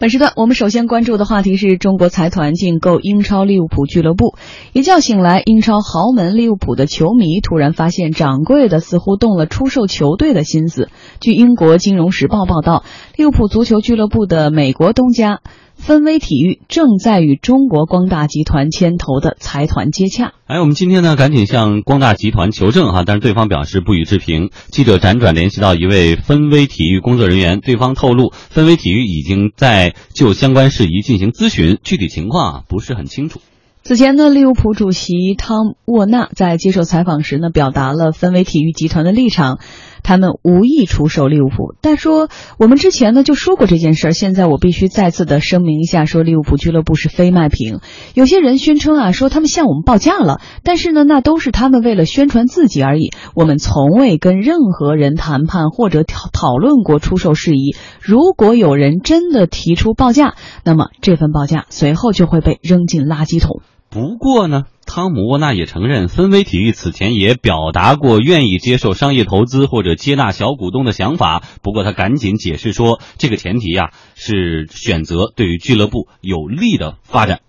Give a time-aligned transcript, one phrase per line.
[0.00, 4.36] 本时段我们首先关注的话题是中国财团竞购英超利物浦俱乐部。
[4.72, 10.88] 一觉醒来，英超豪门利物浦的球迷突然发现，掌柜的似乎动了出售球队的心思。
[11.18, 12.84] 据英国金融时报报道，
[13.16, 15.40] 利物浦足球俱乐部的美国东家。
[15.78, 20.34] 分威体育正在与中国光大集团牵头的财团接洽。
[20.46, 24.50] 哎，我们今天呢，赶紧向光大集团求证哈，但是对方表示不予置评。
[24.70, 33.40] 记者辗转联系到一位分威体育工作人员，对方透露，分威体育已经在就相关事宜进行咨询，具体情况啊不是很清楚。
[33.84, 39.60] 此前呢，利物浦主席汤沃纳在接受采访时呢，表达了分威体育集团的立场，
[40.02, 41.74] 他们无意出售利物浦。
[41.80, 47.78] 但说我们之前呢就说过这件事儿，现在我必须再次的声明一下，说利物浦俱乐部是非卖品。
[48.14, 53.10] 有些人宣称啊，说他们向我们报价了，但是呢，那都是他们为了宣传自己而已。
[53.34, 57.76] 我们从未跟任何人谈判或者讨讨论过出售事宜。
[58.00, 63.60] 如果有人真的提出报价，那么这份报价随后就会被扔进垃圾桶。
[63.90, 71.42] 不过呢，汤姆沃纳也承认，分威体育此前也表达过愿意接受商业投资或者接纳小股东的想法。
[71.62, 77.40] 不过他赶紧解释说，这个前提呀是选择对于俱乐部有利的发展。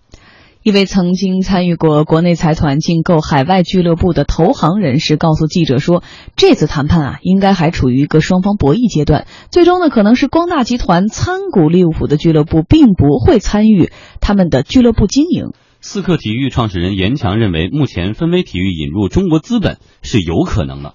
[0.62, 6.02] 一位曾经参与过国内财团竞购海外俱乐部的投行人士告诉记者说，
[6.36, 9.26] 这次谈判啊，应该还处于一个双方博弈阶段。
[9.50, 15.52] 最终呢，可能是光大集团参股利物浦的俱乐部，并不会参与他们的俱乐部经营。
[15.82, 20.92] 四克体育创始人严强认为，目前分威体育引入中国资本是有可能的。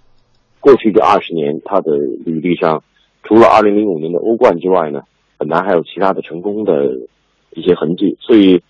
[0.59, 2.83] 过去这二十年，他的履历上，
[3.23, 5.01] 除了二零零五年的欧冠之外呢，
[5.39, 7.07] 很难还有其他的成功的
[7.55, 8.15] 一些痕迹。
[8.21, 8.61] 所以，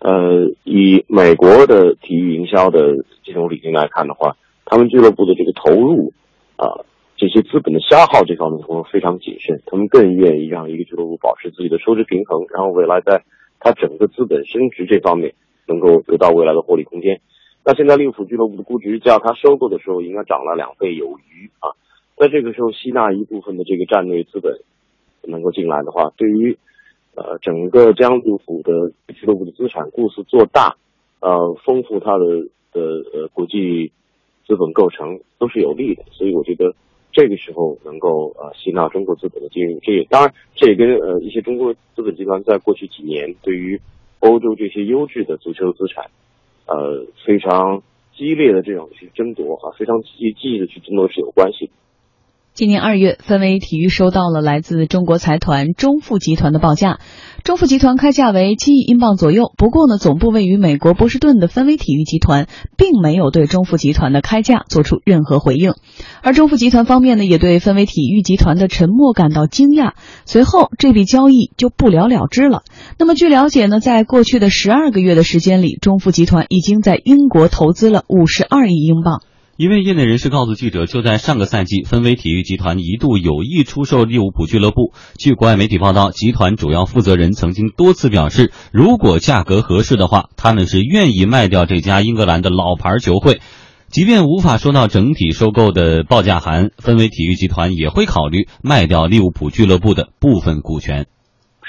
[0.00, 6.12] 呃，以美国的体育营销的这种理念来看的话，他们俱乐部的这个投入
[6.56, 6.82] 啊，
[7.16, 9.62] 这些资本的消耗这方面他们非常谨慎。
[9.66, 13.22] 他们更愿意让一个俱乐部保持自己的收支平衡，然后未来在
[13.60, 15.32] 它整个资本升值这方面。
[15.70, 17.20] 能够得到未来的获利空间。
[17.64, 21.70] 那现在利物浦俱乐部的估值较它收购的时候应该涨了两倍有余啊。
[22.16, 24.60] 在这个时候吸纳一部分的这个战略资本
[25.22, 26.58] 能够进来的话，对于
[27.14, 30.76] 呃整个将利物浦的俱乐部的资产故事做大，
[31.20, 33.92] 呃丰富它的的呃国际
[34.46, 36.02] 资本构成都是有利的。
[36.10, 36.74] 所以我觉得
[37.12, 43.80] 这个时候能够呃吸纳中国资本的进入，这也当然这也跟呃一些中国资本集团在过去几年对于
[44.20, 46.10] 欧洲这些优质的足球资产，
[46.66, 47.82] 呃，非常
[48.16, 51.70] 激烈的这种去争夺啊，非常积极的去争夺是有关系。
[52.52, 56.98] 今年二月，分威体育收到了来自中国财团中富集团的报价，
[57.42, 59.52] 中富集团开价为七亿英镑左右。
[59.56, 62.46] 不过呢，总部位于美国波士顿的分威体育集团
[62.76, 65.72] 并没有对中富集团的开价做出任何回应，
[66.22, 69.92] 而中富集团方面呢，也对分威体育集团的沉默感到惊讶。
[70.26, 72.62] 随后，这笔交易就不了了之了。
[72.98, 79.22] 那么，据了解呢，在过去的十二个月的时间里，中富集团已经在英国投资了五十二亿英镑。
[79.60, 84.94] 一位业内人士告诉记者，就在上个赛季，分威体育集团一度有意出售利物浦俱乐部。
[85.18, 93.42] 据国外媒体报道，集团主要负责人曾经多次表示，如果价格合适的话，他们是愿意卖掉这家英格兰的老牌球会。
[93.90, 101.06] 即便无法收到整体收购的报价函，分威体育集团也会考虑卖掉利物浦俱乐部的部分股权。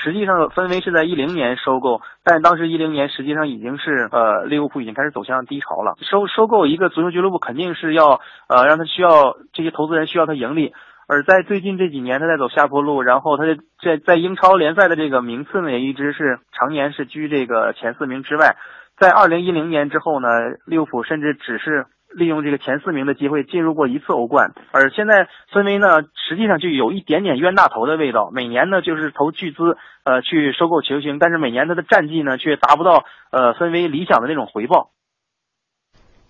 [0.03, 5.93] 实际上，分为是在一零年收购，但当时一零年实际上已经是呃利物浦已经开始走向低潮了。
[6.01, 10.73] 收收购一个足球俱乐部肯定是要呃让他需要这些投资人需要他盈利，
[11.07, 13.43] 而在最近这几年他在走下坡路，然后他
[13.83, 18.57] 在在英超联赛的这个名次呢也一直是常年是居这个前四名之外。
[18.97, 20.27] 在二零一零年之后呢，
[20.65, 21.85] 利物浦甚至只是。
[22.15, 25.87] 利用这个前四名的机会进入过一次欧冠，而现在分威呢，
[26.27, 28.29] 实际上就有一点点冤大头的味道。
[28.33, 29.57] 每年呢，就是投巨资，
[30.03, 34.91] 呃，去收购球星，但是每年他的战绩呢，却达不到呃分威理想的那种回报。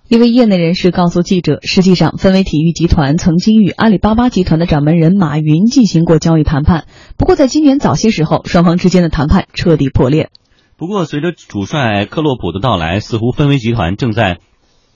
[0.08, 6.86] 一位业内人士告诉记者，实际上，分威体育集团曾经与阿里巴巴集团的掌门人马云进行过交易谈判，
[7.18, 10.30] 不过在今年早些时候，双方之间的谈判彻底破裂。
[10.78, 14.40] 不过，随着主帅克洛普的到来，似乎分威集团正在。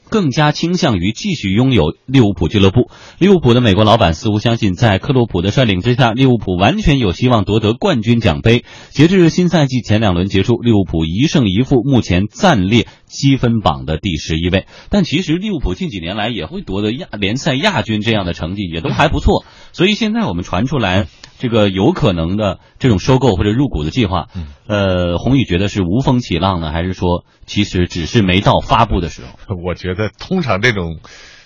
[0.09, 2.89] 更加倾向于继续拥有利物浦俱乐部。
[3.19, 8.63] 利物浦的美国老板似乎相信，在克洛普的率领之下，利物浦完全有希望夺得冠军奖杯。
[8.89, 14.65] 截至新赛季前两轮结束，利物浦一胜一负，目前暂列积分榜的第十一位。
[14.89, 19.45] 但其实利物浦近几年来也会夺得亚联赛亚军这样的成绩，也都还不错。
[19.75, 21.07] 所以现在我们传出来。
[21.37, 24.29] 这个有可能的这种收购或者入股的计划，
[24.67, 29.55] 呃，宏宇觉得是无风起浪呢，还是说其实只是没到发布的时候？
[29.67, 31.01] 我觉得通常这种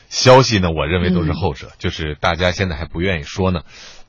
[0.08, 3.62] 消息呢，我认为都是后者，就是大家现在还不愿意说呢。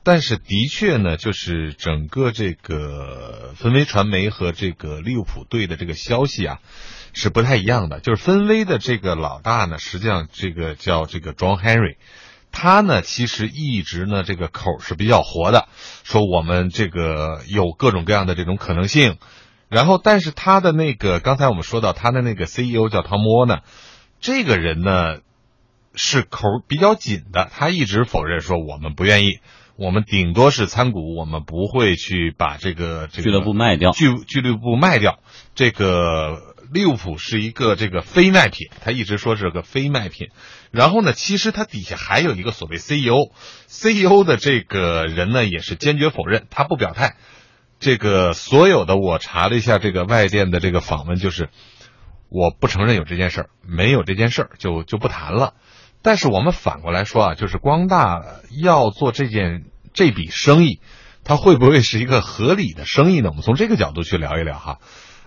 [0.03, 6.59] 但是的确呢，就是整个这个分威传媒和这个利物浦队的这个消息啊，
[7.13, 7.99] 是不太一样的。
[8.01, 11.95] 就是分威的这个老大呢，实际上这个叫这个 John Henry，
[12.51, 15.67] 他呢其实一直呢这个口是比较活的，
[16.03, 19.17] 说我们这个有各种各样的这种可能性。
[19.69, 23.59] 然后，但是他的那个刚才我们说到他的那个 CEO 叫汤姆沃呢，
[24.19, 25.19] 这个人呢
[25.95, 29.39] 是口比较紧的，他一直否认说我们不愿意。
[29.77, 33.91] 我们顶多是参股，我们不会去把这个这个俱乐部卖掉。
[33.91, 35.19] 俱俱乐部卖掉，
[35.55, 40.29] 这个利物浦是一个这个非卖品，他一直说是个非卖品。
[40.71, 47.17] 然后呢，其实他底下还有一个所谓 CEO，CEO 的这个人呢也是坚决否认，他不表态。
[47.79, 51.49] 这个所有的我查了一下这个外电的这个访问，就是
[52.29, 55.55] 我不承认有这件事儿，没有这件事儿就就不谈了。
[56.01, 58.21] 但是我们反过来说啊，就是光大
[58.63, 60.79] 要做这件这笔生意，
[61.25, 63.29] 它会不会是一个合理的生意呢？
[63.29, 64.79] 我们从这个角度去聊一聊哈。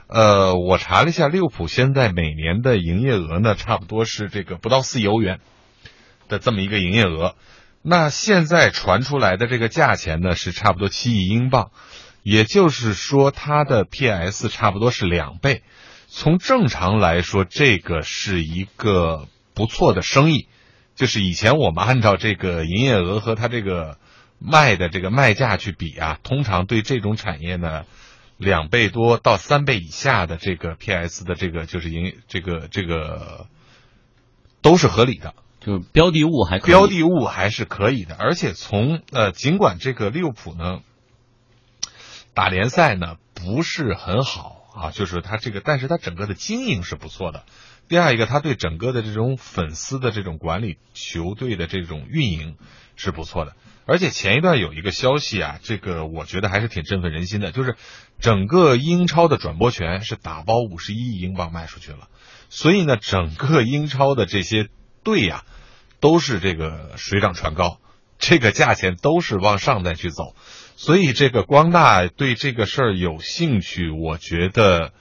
[0.07, 5.41] 呃，我查了一下，利物浦现在每年的营业额呢，差不多是这个不到四亿欧元
[6.29, 7.35] 的这么一个营业额。
[7.83, 11.71] 那现在传出来的这个价钱呢，是差不多七亿英镑，
[12.23, 15.63] 也就是说它的 PS 差不多是两倍。
[16.09, 20.49] 从正常来说，这个是一个不错的生意。
[20.95, 23.99] 就是以前我们按照这个营业额和它这个
[24.39, 27.85] 卖的这个卖价去比啊，通常对这种产业呢，
[28.37, 33.47] 两倍多到三倍以下的这个 PS 的这个就是营这个这个
[34.61, 40.81] 都是合理的，就标的物还可以标的物还是可以的，而且从呃尽管这个利物浦呢
[42.35, 47.45] 打联赛呢不是很好啊，就是它这个，但是它整个的经营是不错的。
[47.95, 52.57] 第二一个，他对整个的这种粉丝的这种管理、球队的这种运营
[52.97, 53.55] 是不错的。
[53.87, 57.77] 而且前一段有一个消息啊，这个我觉得还是挺振奋人心的，就是
[58.19, 62.09] 整个英超的转播权是打包五十一亿英镑卖出去了。
[62.49, 64.67] 所以呢，整个英超的这些
[65.05, 65.45] 队呀，
[66.01, 67.79] 都是这个水涨船高，
[68.19, 70.35] 这个价钱都是往上再去走。
[70.75, 74.93] 所以这个光大对这个事儿有兴趣，我觉得。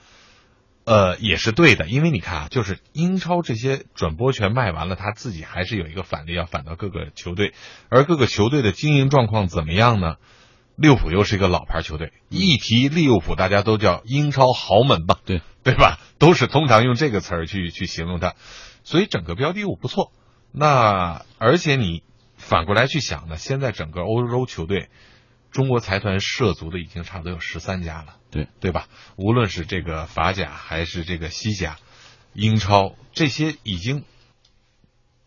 [0.84, 7.54] 呃，也是对的，因为你看啊，就是英超这些转播权卖完了，他自己还是有一个返利要返到各个球队，
[7.88, 10.16] 而各个球队的经营状况怎么样呢？
[10.76, 15.20] 利物浦又是一个老牌球队，一提利物浦，大家都叫英超豪门吧？
[15.24, 15.98] 对对吧？
[16.18, 18.34] 都是通常用这个词儿去去形容它，
[18.82, 20.12] 所以整个标的物不错。
[20.52, 22.02] 那而且你
[22.36, 24.90] 反过来去想呢，现在整个欧洲球队。
[25.50, 28.88] 中国财团涉足的已经差不多有十三家了，对对吧？
[29.16, 31.76] 无论是这个法甲还是这个西甲、
[32.32, 34.02] 英超，这些已经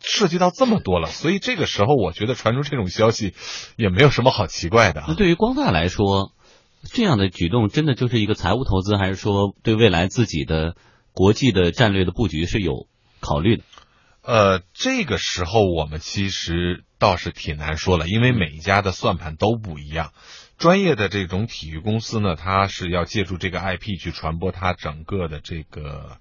[0.02, 3.34] 涉及到这么多了，所以这个时候我觉得传出这种消息
[3.78, 5.06] 也没有什么好奇怪的。
[5.08, 6.34] 那对于光大来说，
[6.84, 10.76] 这样的举动真的就是一个财务投资，还是说对未来自己的
[11.14, 12.88] 国际的战略的布局是有
[13.22, 13.64] 考虑的？
[14.22, 20.12] 呃，这个时候我们其实倒是挺难说了，因为每一家的算盘都不一样。
[20.58, 26.18] 专业的这种体育公司呢，它是要借助这个 IP 去传播它整个的这个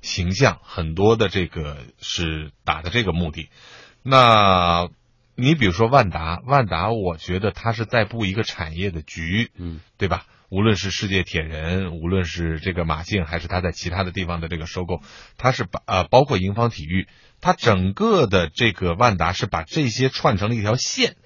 [0.00, 3.48] 形象，很多的这个是打的这个目的。
[4.02, 4.88] 那
[5.34, 10.26] 你比如说万达，万达，我觉得它是在布一个产业的局，嗯，对吧？
[10.48, 15.00] 无论是世界铁人，无论是这个马竞，还是它在其他的地方的这个收购，
[15.38, 17.08] 它是把呃，包括盈方体育。
[17.40, 21.16] 它整个的这个万达是把这些串成了一条线，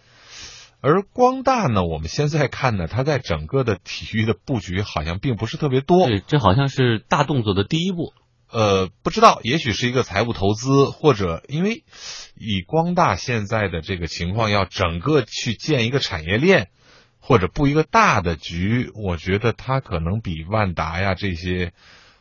[0.80, 6.06] 而光大呢，我们现在看呢，它在整个的体育的布局好像并不是特别多。
[6.06, 8.12] 对，这好像是大动作的第一步。
[8.50, 11.85] 呃，不知道，也许是一个财务投资，或者因为
[12.37, 16.68] 以光大现在的这个情况，要整个去建一个产业链，
[17.18, 21.73] 或者布一个大的局，我觉得它可能比万达呀这些。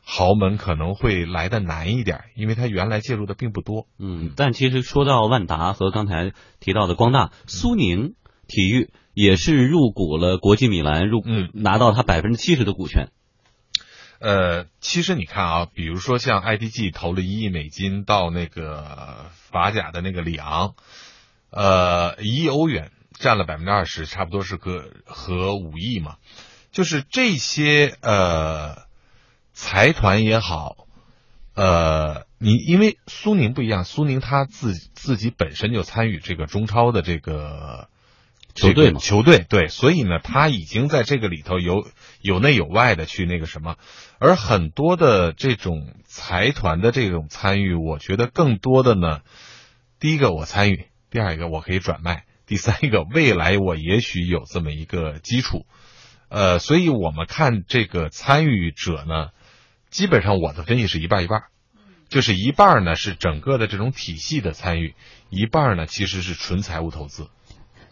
[0.08, 3.88] 豪门可能会来的难一点，因为它原来介入的并不多。
[3.98, 8.14] 嗯，但其实说到万达和刚才提到的光大，苏宁
[8.48, 13.10] 体育也是入股了国际米兰，入嗯拿到他百分之七十的股权。
[14.20, 20.76] 呃，其实你看啊，比如说像 IDG 投了一亿美金到那个法甲的那个里昂，
[21.50, 26.18] 呃，一亿欧元占了百分之二十，差不多是个和五亿嘛，
[26.72, 28.86] 就是这些呃。
[29.58, 30.86] 财团也好，
[31.54, 37.88] 呃，你因为苏宁不一样，苏宁他自自己本身就参与这个中超的这个
[38.56, 41.86] 球队嘛，球队对，所以呢，他已经在这个里头有
[42.22, 43.76] 有内有外的去那个什么，
[44.18, 49.20] 而很多的这种财团的这种参与，我觉得更多的呢，
[50.00, 55.66] 第一个我参与，第二一个我可以转卖，第三一个未来我也许有这么一个基础，
[56.30, 59.32] 呃，所以我们看这个参与者呢，
[59.90, 61.44] 基本上我的分析是一半一半，
[62.08, 64.96] 就是一半呢是整个的这种体系的参与，
[65.30, 67.28] 一半呢其实是纯财务投资。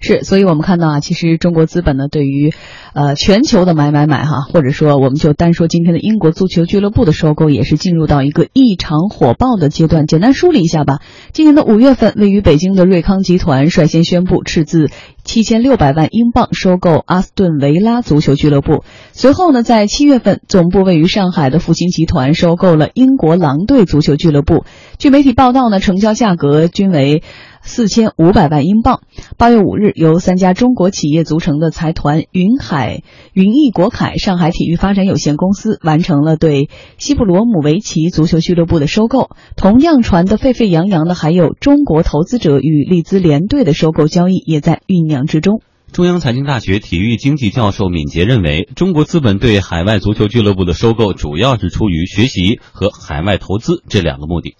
[0.06, 2.52] 是，所以我们看到啊，其实中国资本呢，对于，
[2.94, 10.06] 呃，全球的买买买哈，或者说，我们就单说今天的英国足球俱乐部的收购，也是进入到一个异常火爆的阶段。
[10.06, 11.00] 简单梳理一下吧，
[11.32, 14.90] 今年的五月份，位于北京的瑞康集团率先宣布斥资
[15.24, 18.84] 七千六百万英镑收购阿斯顿维拉足球俱乐部。
[19.14, 24.66] 随后呢，在七月份，总部位于上海的复兴集团收购了英国狼队足球俱乐部。
[24.98, 27.24] 据媒体报道呢，成交价格均为。
[27.64, 29.02] 四千五百万英镑。
[29.38, 33.04] 八月五日，由三家中国企业组成的财团云海
[33.34, 39.30] 云翼国凯上海体育发展有限公司完成了对西布罗姆维奇足球俱乐部的收购。
[39.56, 45.62] 同样传得沸沸扬扬的还有中国投资者与利兹联队的收购交易，也在酝酿之中。
[45.92, 54.56] 中央财经大学体育经济教授闵杰认为，中国资本对海外足球俱乐部的收购，主要是出于学习和海外投资这两个目的。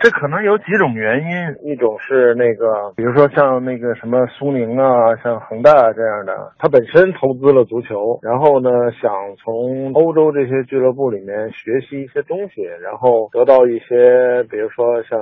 [0.00, 8.68] 这可能有几种原因，一种是那个，比如说像那个什么苏宁啊，像恒大这样的，他本身投资了足球，然后呢，
[9.00, 15.20] 想从欧洲这些俱乐部里面学习一些东西，然后得到一些，比如说像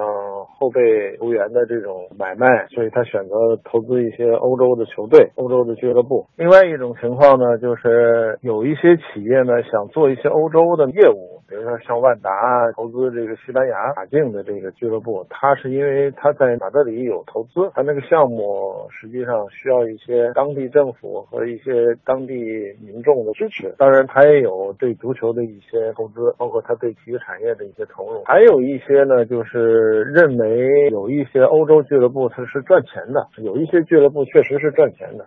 [0.58, 6.26] 后备球员的这种买卖，所以他选择投资一些欧洲的球队、欧洲的俱乐部。
[6.36, 11.36] 另外一种情况呢，就是有一些企业呢想做一些欧洲的业务。
[11.48, 12.28] 比如说像万达
[12.74, 21.72] 投资这个西班牙马竞的这个俱乐部，他是因为他在马德里有投资，他那个项目实际上需要一些当地政府和一些
[22.04, 22.34] 当地
[22.80, 23.74] 民众的支持。
[23.76, 28.22] 当然，他也有对足球的一些投资，包括他对体育产业的一些投入。
[28.24, 35.26] 还有一些呢，就是认为有一些欧洲俱乐部它是赚钱的，有一些俱乐部确实是赚钱的。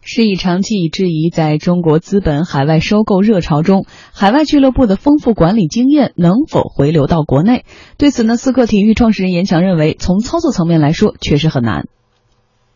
[0.00, 7.64] 是以长期以质疑，在中国资本海外收购热潮中，海外俱乐部的丰富管理经验能否回流到国内？
[7.98, 11.88] 对此呢，思克体育创始人严强认为，从操作层面来说，确实很难。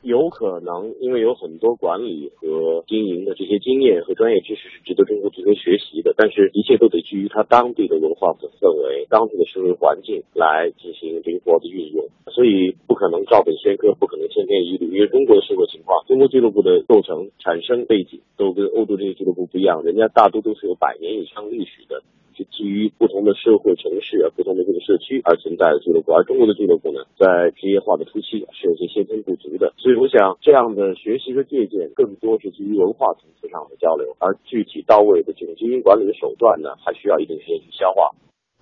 [0.03, 12.05] 有可能，因为有很多管理和经营的这些经验和专业知识是值得中国足球学习的，但是一切都得基于它当地的文化和氛围、当地的社会环境来进行灵活的运用，
[12.35, 14.87] 所以不可能照本宣科，不可能千篇一律。
[14.93, 22.03] 因为中国的社会情况，中国俱乐部的构成、产生背景都跟欧洲这些俱乐部不一样，人家大多都是有百年以上历史的。
[22.43, 38.11] 是基于不同的社会城市啊，不同的这个社区而存在的俱乐部，而中国的俱乐部呢，在职业化的初期是有些先天不足的，所以我想这样的学习和借鉴更多是基于文化层次上的交流，而具体到位的这种经营管理的手段呢，还需要一定时间去消化。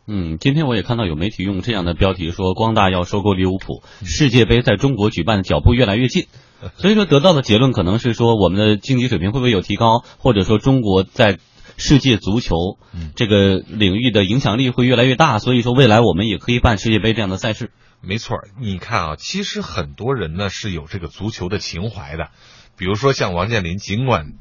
[0.06, 6.24] 嗯，今天我也看到有媒体用这样的标题说，光大要收购利物浦，世界杯在中国举办的脚步越来越近，
[6.76, 11.38] 所以说得到的结论可能是说，我们的经济水平会不会有提高，或者说中国在。
[11.80, 12.78] 世界足球
[13.16, 17.72] 这个领域的影响力会越来越大，所以说未来我们也可以办世界杯这样的赛事。
[18.00, 22.28] 没错，你看啊，其实很多人呢是有这个足球的情怀的，
[22.76, 24.34] 比如说像王健林，尽管。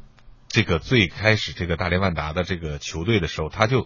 [0.51, 3.85] 这个最开始这个大连万达的这个球队的时候，他就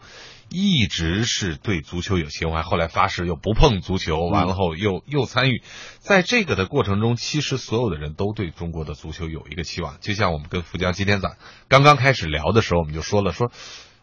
[0.50, 2.62] 一直是对足球有情怀。
[2.62, 5.62] 后来发誓又不碰足球，完了后又又参与，
[6.00, 10.00] 在这个的过程中，其实所有的人都对中国的足球有一个期望。
[10.02, 11.36] 就像我们跟富江今天早
[11.68, 13.52] 刚刚开始聊的时候，我们就说了，说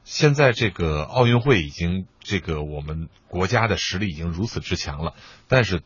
[0.04, 5.14] 现在这个奥运会已经这个我们国家的实力已经如此之强了，
[5.48, 5.82] 但是。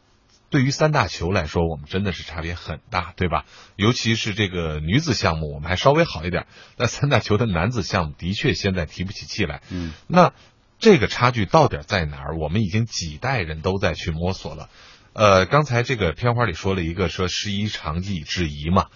[0.50, 3.44] 对于三大球来说，我们真的是差别很大，对吧？
[3.76, 6.46] 尤其是这个女子项目，我们还稍微好一点。
[6.76, 9.62] 那三大球的男子项目，的确现在提不起气来。
[9.70, 10.32] 嗯，那
[10.78, 12.38] 这个差距到底在哪儿？
[12.38, 14.68] 我们已经几代人都在去摸索了。
[15.12, 18.86] 呃，刚才这个片花里说了一个说“师夷长技以制夷”嘛，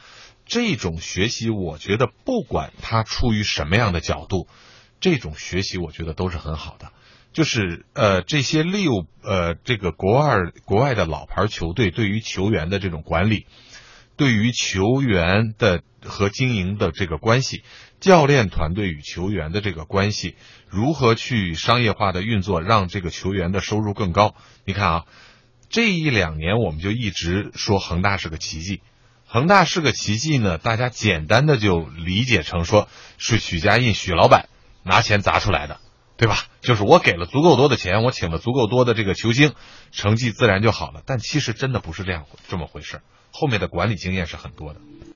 [0.47, 4.49] 这种学习，我觉得不管他出于什么样的角度，
[5.01, 6.93] 这种学习我觉得都是很好的。
[7.33, 13.47] 就是呃，这些六呃，这个国外国外的老牌球队对于球员的这种管理，
[14.17, 17.63] 对于球员的和经营的这个关系，
[18.01, 20.35] 教练团队与球员的这个关系，
[20.69, 24.35] 如何去商业化的运作，让这个球员的收入更高？
[24.65, 25.05] 你看啊，
[25.69, 28.81] 这一两年我们就一直说恒大是个奇迹，
[29.27, 34.49] 恒大是个奇迹呢，大家简单的就理解成说是许家印许老板
[34.83, 35.79] 拿钱砸出来的。
[36.19, 36.37] 对吧？
[36.61, 39.55] 就是我给了足够多的钱，我请了足够多的这个球星，
[39.93, 41.01] 成绩自然就好了。
[41.07, 44.81] 但其实真的不是这样这么回事，后面的管理经验是很多的。